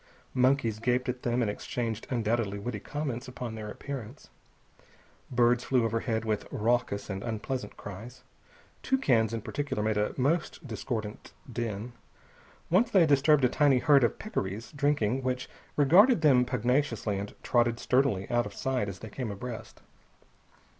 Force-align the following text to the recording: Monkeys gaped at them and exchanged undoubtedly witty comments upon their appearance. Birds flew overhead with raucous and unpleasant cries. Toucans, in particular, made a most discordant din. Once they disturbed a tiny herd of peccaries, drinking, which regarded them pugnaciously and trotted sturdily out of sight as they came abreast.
Monkeys 0.33 0.79
gaped 0.79 1.07
at 1.09 1.21
them 1.21 1.43
and 1.43 1.51
exchanged 1.51 2.07
undoubtedly 2.09 2.57
witty 2.57 2.79
comments 2.79 3.27
upon 3.27 3.53
their 3.53 3.69
appearance. 3.69 4.31
Birds 5.29 5.63
flew 5.65 5.85
overhead 5.85 6.25
with 6.25 6.47
raucous 6.49 7.07
and 7.07 7.21
unpleasant 7.21 7.77
cries. 7.77 8.23
Toucans, 8.81 9.31
in 9.31 9.43
particular, 9.43 9.83
made 9.83 9.97
a 9.97 10.15
most 10.17 10.65
discordant 10.67 11.33
din. 11.53 11.93
Once 12.71 12.89
they 12.89 13.05
disturbed 13.05 13.45
a 13.45 13.47
tiny 13.47 13.77
herd 13.77 14.03
of 14.03 14.17
peccaries, 14.17 14.71
drinking, 14.71 15.21
which 15.21 15.47
regarded 15.75 16.21
them 16.21 16.45
pugnaciously 16.45 17.19
and 17.19 17.35
trotted 17.43 17.77
sturdily 17.79 18.27
out 18.31 18.47
of 18.47 18.55
sight 18.55 18.89
as 18.89 18.97
they 18.97 19.09
came 19.11 19.29
abreast. 19.29 19.83